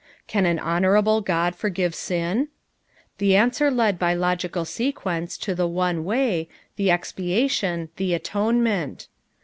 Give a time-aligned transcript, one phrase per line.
[0.25, 2.47] "Can an honorable God forgive sin?"
[3.19, 9.07] The answer led by logical sequence to the one way, the expiation, the atonement.